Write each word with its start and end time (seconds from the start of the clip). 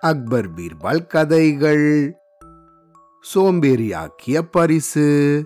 அக்பர் 0.00 0.50
பீர்பால் 0.50 1.06
கதைகள். 1.06 2.14
சோம்பேறியாக்கிய 3.34 4.40
பரிசு. 4.50 5.44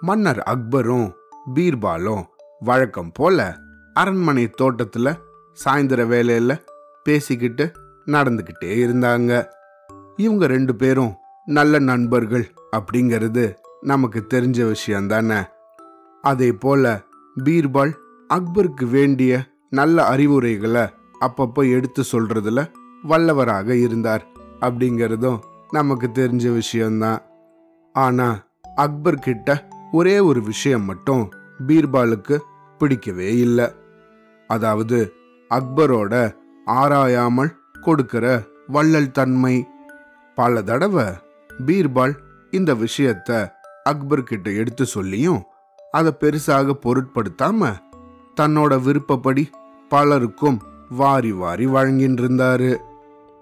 மன்னர் 0.00 0.38
அக்பரும் 0.38 1.12
பீர்பாலும் 1.54 2.24
வழக்கம் 2.60 3.12
போல 3.12 3.56
அரண்மனை 3.94 4.50
தோட்டத்துல 4.62 5.16
சாயந்தர 5.64 6.04
வேலையில 6.04 6.58
பேசிக்கிட்டு 7.04 7.72
நடந்துக்கிட்டே 8.06 8.64
இருந்தாங்க. 8.64 9.46
இவங்க 10.16 10.46
ரெண்டு 10.46 10.76
பேரும் 10.76 11.14
நல்ல 11.44 11.78
நண்பர்கள் 11.78 12.52
அப்படிங்கிறது 12.76 13.54
நமக்கு 13.80 14.26
தெரிஞ்ச 14.34 14.68
விஷயம் 14.68 15.08
தானே 15.08 15.40
அதே 16.22 16.52
போல 16.52 17.00
பீர்பால் 17.44 17.92
அக்பருக்கு 18.34 18.84
வேண்டிய 18.84 19.42
நல்ல 19.70 20.06
அறிவுரைகளை 20.06 20.82
அப்பப்போ 21.20 21.70
எடுத்து 21.70 22.04
சொல்றதுல 22.12 22.70
வல்லவராக 23.08 23.68
இருந்தார். 23.68 24.26
அப்படிங்கிறதும் 24.60 25.38
நமக்கு 25.70 26.06
தெரிஞ்ச 26.06 26.52
விஷயம்தான். 26.52 27.22
ஆனா 27.92 28.44
அக்பர் 28.76 29.18
கிட்ட 29.18 29.68
ஒரே 29.92 30.18
ஒரு 30.18 30.42
விஷயம் 30.42 30.82
மட்டும் 30.82 31.30
பீர்பாலுக்கு 31.66 32.38
பிடிக்கவே 32.78 33.36
இல்லை. 33.36 33.70
அதாவது 34.46 35.12
அக்பரோட 35.50 36.34
ஆராயாமல் 36.66 37.56
கொடுக்கிற 37.82 38.42
வள்ளல் 38.66 39.10
தன்மை. 39.10 39.66
பல 40.34 40.62
தடவை 40.62 41.04
பீர்பால் 41.66 42.14
இந்த 42.50 42.74
விஷயத்த 42.74 43.50
அக்பர் 43.84 44.22
கிட்ட 44.22 44.50
எடுத்து 44.50 44.86
சொல்லியும் 44.86 45.42
அதை 45.90 46.16
பெருசாக 46.20 46.72
பொருட்படுத்தாம 46.80 47.74
தன்னோட 48.38 48.82
விருப்பப்படி 48.82 49.50
பலருக்கும் 49.88 50.62
வாரி 50.88 51.32
வாரி 51.32 51.66
வழங்கின்னு 51.66 52.20
இருந்தாரு 52.20 52.76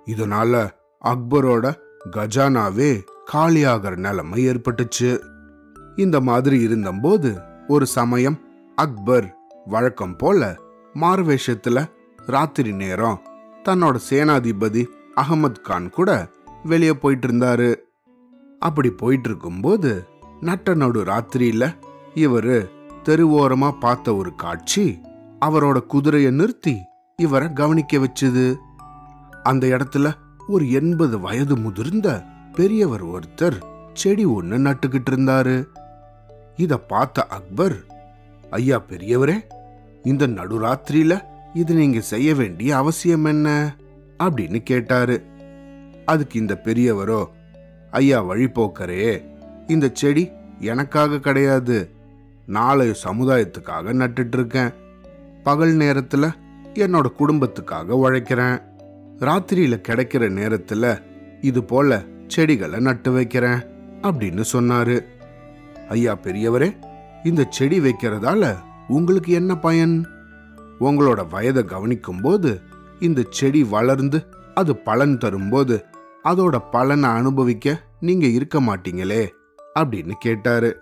இதனால 0.07 0.71
அக்பரோட 1.05 1.73
கஜானாவே 2.11 3.05
காலியாகிற 3.33 3.97
நிலைமை 3.97 4.47
ஏற்பட்டுச்சு. 4.49 5.21
இந்த 5.97 6.21
மாதிரி 6.21 6.61
இருந்தபோது 6.61 7.37
ஒரு 7.69 7.87
சமயம் 7.87 8.41
அக்பர் 8.75 9.37
வழக்கம் 9.67 10.17
போல 10.17 10.57
மார்வேஷத்துல 10.95 11.91
ராத்திரி 12.17 12.73
நேரம் 12.73 13.23
தன்னோட 13.65 13.99
சேனாதிபதி 14.11 14.87
அகமது 15.17 15.61
கான் 15.63 15.91
கூட 15.91 16.29
வெளியே 16.63 16.95
போயிட்டு 16.95 17.29
இருந்தாரு 17.29 17.75
அப்படி 18.59 18.91
போயிட்டு 18.91 19.29
இருக்கும்போது 19.29 20.07
நட்ட 20.41 20.75
நடு 20.75 21.05
ராத்திரியில 21.05 21.77
இவரு 22.15 22.69
தெருவோரமா 23.09 23.71
பார்த்த 23.71 24.15
ஒரு 24.15 24.35
காட்சி 24.35 25.01
அவரோட 25.41 25.79
குதிரையை 25.79 26.31
நிறுத்தி 26.31 26.77
இவரை 27.17 27.53
கவனிக்க 27.53 27.99
வச்சுது. 27.99 28.55
அந்த 29.43 29.67
இடத்துல 29.67 30.13
ஒரு 30.49 30.71
எண்பது 30.71 31.21
வயது 31.21 31.57
முதிர்ந்த 31.57 32.25
பெரியவர் 32.53 33.07
ஒருத்தர் 33.07 33.63
செடி 33.93 34.27
ஒண்ணு 34.27 34.75
நட்டுக்கிட்டு 34.75 35.11
இருந்தாரு. 35.11 35.65
இத 36.57 36.79
பார்த்த 36.79 37.27
அக்பர் 37.27 37.77
ஐயா 38.51 38.83
பெரியவரே 38.89 39.41
இந்த 40.03 40.27
நடுராத்திரியில 40.27 41.21
இது 41.55 41.75
நீங்க 41.75 42.01
செய்ய 42.01 42.35
வேண்டிய 42.35 42.77
அவசியம் 42.77 43.25
என்ன? 43.25 43.77
அப்படின்னு 44.19 44.59
கேட்டாரு. 44.59 45.25
அதுக்கு 46.05 46.39
இந்த 46.39 46.61
பெரியவரோ 46.65 47.27
ஐயா 47.91 48.25
வழிபோக்கரே 48.25 49.23
இந்த 49.67 49.91
செடி 49.93 50.31
எனக்காக 50.61 51.19
கிடையாது. 51.19 51.91
நாளைய 52.47 52.95
சமுதாயத்துக்காக 53.05 53.93
நட்டுட்டு 53.93 54.35
இருக்கேன் 54.35 54.73
பகல் 55.43 55.73
நேரத்தில் 55.73 56.35
என்னோட 56.75 57.07
குடும்பத்துக்காக 57.19 57.97
உழைக்கிறேன். 58.05 58.63
ராத்திரியில 59.19 59.81
கிடைக்கிற 59.89 60.29
நேரத்தில் 60.29 61.03
இது 61.41 61.65
போல 61.65 62.05
செடிகளை 62.27 62.81
நட்டு 62.81 63.13
வைக்கிறேன் 63.13 63.59
அப்படின்னு 64.03 64.45
சொன்னாரு. 64.53 65.05
ஐயா 65.89 66.19
பெரியவரே 66.23 66.77
இந்த 67.25 67.47
செடி 67.49 67.81
வைக்கிறதால 67.81 68.57
உங்களுக்கு 68.89 69.33
என்ன 69.33 69.57
பயன்? 69.57 70.07
உங்களோட 70.81 71.29
வயதை 71.29 71.65
கவனிக்கும் 71.65 72.21
போது 72.21 72.61
இந்த 73.01 73.23
செடி 73.31 73.65
வளர்ந்து 73.65 74.27
அது 74.55 74.77
பலன் 74.77 75.19
தரும்போது 75.19 75.85
அதோட 76.25 76.63
பலனை 76.71 77.11
அனுபவிக்க 77.11 77.83
நீங்க 78.01 78.27
இருக்க 78.27 78.61
மாட்டீங்களே 78.61 79.29
அப்படின்னு 79.79 80.13
கேட்டாரு. 80.19 80.81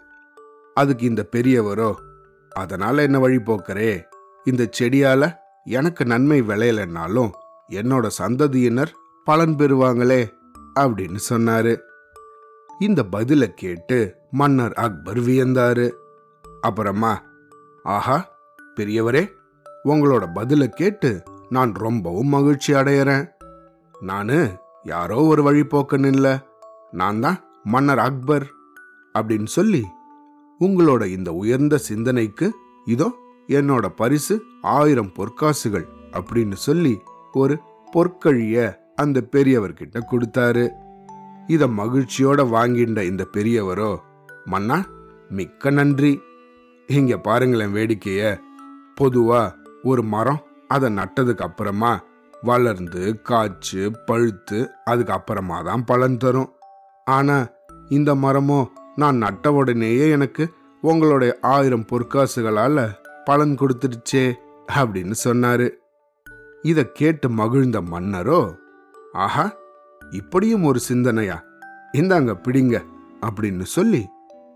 அதுக்கு 0.75 1.07
இந்த 1.07 1.29
பெரியவரோ? 1.33 1.95
அதனால 2.51 3.03
என்ன 3.03 3.19
வழி 3.19 3.37
போக்கரே 3.37 4.03
இந்த 4.45 4.71
செடியால 4.79 5.37
எனக்கு 5.65 6.05
நன்மை 6.05 6.43
விளையலைன்னாலும் 6.43 7.31
என்னோட 7.69 8.11
சந்ததியினர் 8.19 8.93
பலன் 9.25 9.57
பெறுவாங்களே 9.57 10.33
அப்படின்னு 10.81 11.19
சொன்னாரு. 11.29 11.81
இந்த 12.79 13.05
பதில 13.13 13.47
கேட்டு 13.47 14.17
மன்னர் 14.31 14.73
அக்பர் 14.73 15.21
வியந்தாரு. 15.21 15.93
அப்புறமா 16.61 17.23
ஆஹா 17.83 18.37
பெரியவரே 18.77 19.29
உங்களோட 19.85 20.25
பதில 20.35 20.67
கேட்டு 20.67 21.23
நான் 21.49 21.73
ரொம்பவும் 21.75 22.27
மகிழ்ச்சி 22.27 22.73
அடையிறேன். 22.73 23.31
நானு 24.01 24.61
யாரோ 24.83 25.23
ஒரு 25.23 25.43
வழிபோக்கன் 25.43 26.07
இல்ல. 26.07 26.47
நான் 26.91 27.21
தான் 27.21 27.45
மன்னர் 27.65 27.99
அக்பர் 27.99 28.47
அப்படின்னு 29.19 29.47
சொல்லி 29.47 29.85
உங்களோட 30.61 31.07
இந்த 31.07 31.33
உயர்ந்த 31.33 31.79
சிந்தனைக்கு 31.79 32.51
இதோ 32.85 33.13
என்னோட 33.49 33.87
பரிசு 33.87 34.43
ஆயிரம் 34.63 35.13
பொற்காசுகள் 35.17 35.87
அப்படின்னு 36.13 36.53
சொல்லி 36.53 37.01
ஒரு 37.33 37.59
பொற்கழிய 37.93 38.77
அந்த 38.95 39.21
பெரியவர்கிட்ட 39.33 40.01
கொடுத்தாரு. 40.11 40.71
இத 41.47 41.67
மகிழ்ச்சியோட 41.67 42.41
வாங்கிண்ட 42.55 43.01
இந்த 43.03 43.27
பெரியவரோ 43.33 43.97
மன்னா 44.45 44.85
மிக்க 45.29 45.71
நன்றி. 45.71 46.21
இங்க 46.87 47.17
பாருங்களேன் 47.19 47.73
வேடிக்கைய. 47.73 48.41
பொதுவா 49.01 49.53
ஒரு 49.83 50.03
மரம் 50.03 50.43
அதை 50.69 50.97
நட்டதுக்கு 50.97 51.43
அப்புறமா 51.43 52.05
வளர்ந்து 52.43 53.21
காய்ச்சு 53.29 53.97
பழுத்து 54.07 54.71
அதுக்கு 54.85 55.13
அப்புறமா 55.13 55.63
தான் 55.63 55.85
பலன் 55.85 56.17
தரும். 56.17 56.53
ஆனா 57.05 57.47
இந்த 57.89 58.15
மரமோ 58.15 58.69
நான் 58.97 59.17
நட்ட 59.17 59.53
உடனேயே 59.53 60.11
எனக்கு 60.11 60.53
உங்களுடைய 60.81 61.39
ஆயிரம் 61.41 61.87
பொற்காசுகளால் 61.93 62.91
பலன் 63.25 63.57
கொடுத்துடுச்சே 63.59 64.35
அப்படின்னு 64.69 65.13
சொன்னாரு. 65.25 65.71
இதை 66.63 66.93
கேட்டு 66.93 67.29
மகிழ்ந்த 67.29 67.81
மன்னரோ 67.81 68.55
ஆஹா 69.13 69.55
இப்படியும் 70.11 70.65
ஒரு 70.65 70.81
சிந்தனையா? 70.89 71.41
இந்தாங்க 71.93 72.37
பிடிங்க 72.49 72.85
அப்படின்னு 73.21 73.63
சொல்லி 73.63 74.09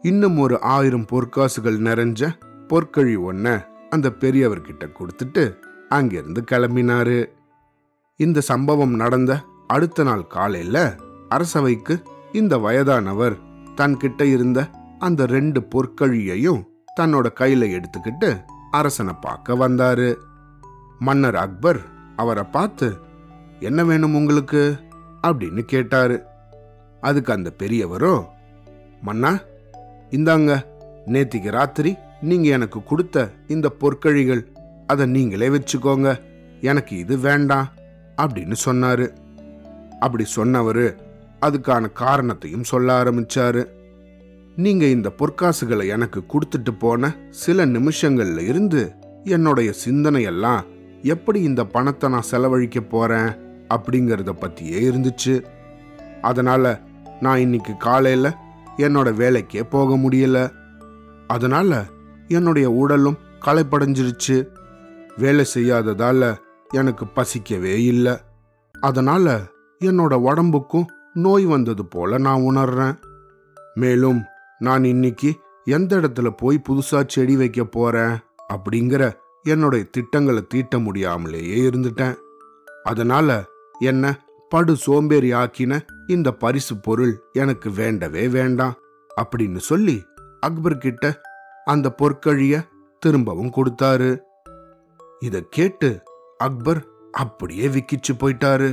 இன்னும் 0.02 0.38
ஒரு 0.38 0.60
ஆயிரம் 0.60 1.06
பொற்காசுகள் 1.12 1.78
நிறைஞ்ச 1.78 2.30
பொற்கழி 2.68 3.16
ஒன்ன 3.30 3.64
அந்த 3.90 4.08
பெரியவர்கிட்ட 4.08 4.92
கொடுத்துட்டு 4.92 5.56
அங்கிருந்து 5.88 6.44
கிளம்பினாரு. 6.50 7.26
இந்த 8.16 8.40
சம்பவம் 8.40 8.94
நடந்த 8.94 9.42
அடுத்த 9.66 10.02
நாள் 10.02 10.26
காலையில 10.26 10.96
அரசவைக்கு 11.28 12.02
இந்த 12.32 12.58
வயதானவர் 12.58 13.46
தன்கிட்ட 13.80 14.22
இருந்த 14.22 14.68
அந்த 14.98 15.26
ரெண்டு 15.26 15.60
பொற்கழியையும் 15.60 16.62
தன்னோட 17.00 17.26
கையில 17.40 17.80
எடுத்துக்கிட்டு 17.80 18.44
அரசனை 18.70 19.14
பார்க்க 19.20 19.54
வந்தாரு. 19.54 20.14
மன்னர் 20.98 21.36
அக்பர் 21.36 21.80
அவரை 22.16 22.42
பார்த்து 22.42 22.96
என்ன 23.60 23.84
வேணும் 23.84 24.14
உங்களுக்கு? 24.14 24.76
அப்படின்னு 25.22 25.60
கேட்டாரு. 25.60 26.22
அதுக்கு 27.00 27.32
அந்த 27.32 27.52
பெரியவரோ 27.58 28.24
மன்னா 29.02 29.38
இந்தாங்க 30.10 30.64
நேத்திக்கு 31.06 31.50
ராத்திரி 31.50 31.96
நீங்க 32.20 32.48
எனக்கு 32.48 32.82
கொடுத்த 32.82 33.30
இந்த 33.46 33.72
பொற்கழிகள் 33.80 34.46
அதை 34.86 35.06
நீங்களே 35.06 35.48
வச்சுக்கோங்க 35.48 36.20
எனக்கு 36.60 36.96
இது 36.96 37.18
வேண்டாம் 37.18 37.68
அப்படின்னு 38.16 38.54
சொன்னாரு. 38.64 39.12
அப்படி 40.00 40.24
சொன்னவரு 40.36 40.96
அதுக்கான 41.40 41.92
காரணத்தையும் 41.92 42.64
சொல்ல 42.64 43.02
ஆரம்பிச்சாரு. 43.02 43.68
நீங்க 44.56 44.84
இந்த 44.84 45.12
பொற்காசுகளை 45.18 45.88
எனக்கு 45.88 46.22
கொடுத்துட்டு 46.28 46.78
போன 46.78 47.16
சில 47.30 47.66
நிமிஷங்கள்ல 47.66 48.38
இருந்து 48.38 48.92
என்னுடைய 49.24 49.72
சிந்தனையெல்லாம் 49.86 50.60
எப்படி 51.02 51.42
இந்த 51.42 51.64
பணத்தை 51.64 52.10
நான் 52.10 52.22
செலவழிக்க 52.22 52.80
போறேன் 52.80 53.28
அப்படிங்கறத 53.74 54.32
பத்தியே 54.40 54.80
இருந்துச்சு. 54.90 55.44
அதனால 56.22 56.80
நான் 57.20 57.38
இன்னைக்கு 57.38 57.76
காலையில 57.76 58.36
என்னோட 58.76 59.12
வேலைக்கே 59.14 59.62
போக 59.62 59.96
முடியல. 59.96 60.50
அதனால 61.26 61.84
என்னுடைய 62.28 62.70
உடலும் 62.70 63.18
களைப்படைஞ்சிருச்சு. 63.44 64.48
வேலை 65.16 65.46
செய்யாததால 65.54 66.36
எனக்கு 66.68 67.04
பசிக்கவே 67.04 67.74
இல்லை. 67.74 68.16
அதனால 68.80 69.40
என்னோட 69.84 70.14
உடம்புக்கும் 70.14 70.86
நோய் 71.18 71.44
வந்தது 71.44 71.84
போல 71.86 72.18
நான் 72.18 72.40
உணர்றேன். 72.40 72.96
மேலும் 73.74 74.24
நான் 74.58 74.84
இன்னைக்கு 74.84 75.30
எந்த 75.64 75.96
இடத்துல 75.96 76.28
போய் 76.30 76.62
புதுசா 76.68 77.00
செடி 77.06 77.36
வைக்க 77.36 77.64
போறேன் 77.64 78.16
அப்படிங்கிற 78.54 79.16
என்னுடைய 79.42 79.84
திட்டங்களை 79.90 80.42
தீட்ட 80.54 80.82
முடியாமலேயே 80.82 81.58
இருந்துட்டேன். 81.68 82.16
அதனால 82.84 83.44
என்ன 83.80 84.04
படு 84.48 84.76
சோம்பேறி 84.76 85.32
ஆக்கின 85.32 85.80
இந்த 86.06 86.32
பரிசு 86.32 86.76
பொருள் 86.76 87.14
எனக்கு 87.32 87.70
வேண்டவே 87.70 88.28
வேண்டாம் 88.28 88.76
அப்படின்னு 89.20 89.56
சொல்லி 89.56 89.96
அக்பர் 90.40 90.78
கிட்ட 90.78 91.20
அந்த 91.64 91.94
பொற்கழிய 91.98 92.66
திரும்பவும் 92.98 93.52
கொடுத்தாரு. 93.56 94.10
இத 95.20 95.42
கேட்டு 95.50 96.02
அக்பர் 96.38 96.80
அப்படியே 97.12 97.66
விக்கிச்சு 97.68 98.12
போயிட்டாரு. 98.12 98.68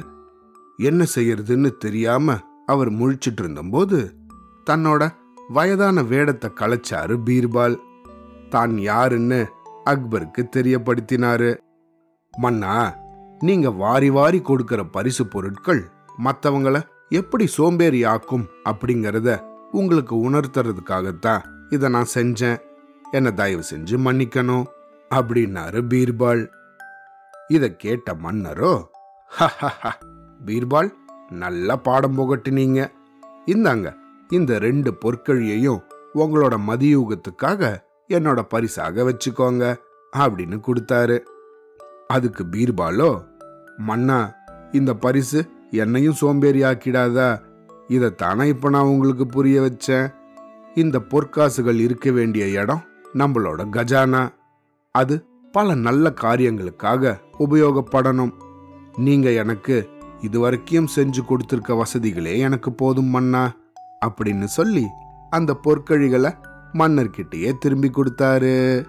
என்ன 0.77 1.05
செய்யறதுன்னு 1.15 1.77
தெரியாம 1.77 2.37
அவர் 2.65 2.91
முழிச்சிட்டு 2.91 3.39
இருந்தபோது 3.39 4.15
தன்னோட 4.69 5.13
வயதான 5.49 6.03
வேடத்தை 6.03 6.51
களைச்சாரு 6.55 7.15
பீர்பால். 7.25 7.75
தான் 8.49 8.77
யாருன்னு 8.77 9.39
அக்பருக்கு 9.85 10.41
தெரியப்படுத்தினாரு. 10.55 11.57
மன்னா 12.33 12.95
நீங்க 13.39 13.69
வாரி 13.69 14.09
வாரி 14.09 14.41
கொடுக்கிற 14.41 14.83
பரிசு 14.85 15.27
பொருட்கள் 15.27 15.83
மத்தவங்கள 16.23 16.81
எப்படி 17.09 17.47
சோம்பேறி 17.47 18.03
ஆக்கும் 18.05 18.47
அப்படிங்கறத 18.69 19.43
உங்களுக்கு 19.71 20.29
உணர்த்துறதுக்காகத்தான் 20.29 21.43
இதை 21.69 21.89
நான் 21.89 22.13
செஞ்சேன். 22.13 22.59
என்ன 23.11 23.31
தயவு 23.31 23.63
செஞ்சு 23.69 23.97
மன்னிக்கணும் 24.05 24.65
அப்படின்னாரு 25.11 25.81
பீர்பால். 25.89 26.43
இத 27.47 27.69
கேட்ட 27.69 28.13
மன்னரோ 28.13 28.73
ஹ 29.31 29.49
பீர்பால் 30.45 30.89
நல்ல 31.29 31.77
பாடம் 31.77 32.17
புகட்டினீங்க. 32.17 32.87
இந்தாங்க 33.45 33.93
இந்த 34.29 34.59
ரெண்டு 34.59 34.97
பொற்கழியையும் 35.05 35.81
உங்களோட 36.15 36.57
மதியூகத்துக்காக 36.67 37.77
என்னோட 38.07 38.41
பரிசாக 38.41 39.03
வச்சுக்கோங்க 39.03 39.75
அப்படின்னு 40.17 40.59
கொடுத்தாரு. 40.67 41.19
அதுக்கு 42.07 42.43
பீர்பாலோ 42.43 43.23
மன்னா 43.77 44.33
இந்த 44.71 44.93
பரிசு 44.93 45.45
என்னையும் 45.71 46.13
சோம்பேறி 46.13 46.63
ஆக்கிடாதா 46.63 47.41
இதைத்தானே 47.89 48.43
இப்ப 48.43 48.69
நான் 48.69 48.83
உங்களுக்கு 48.83 49.27
புரிய 49.27 49.61
வச்சேன்? 49.61 50.13
இந்த 50.75 50.99
பொற்காசுகள் 50.99 51.79
இருக்க 51.79 52.11
வேண்டிய 52.11 52.47
இடம் 52.61 52.83
நம்மளோட 53.13 53.65
கஜானா. 53.71 54.29
அது 54.91 55.25
பல 55.51 55.75
நல்ல 55.75 56.13
காரியங்களுக்காக 56.21 57.19
உபயோகப்படணும். 57.39 58.31
நீங்க 58.95 59.31
எனக்கு 59.31 59.89
இதுவரைக்கும் 60.21 60.87
செஞ்சு 60.95 61.19
கொடுத்துருக்க 61.29 61.77
வசதிகளே 61.77 62.37
எனக்கு 62.37 62.73
போதும் 62.73 63.05
மன்னா 63.05 63.55
அப்படின்னு 64.05 64.43
சொல்லி 64.43 64.85
அந்த 65.29 65.57
பொற்கழிகளை 65.63 66.37
மன்னர்கிட்டயே 66.73 67.53
திரும்பி 67.59 67.89
கொடுத்தாரு. 67.89 68.85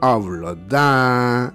அவ்வளோதான். 0.00 1.52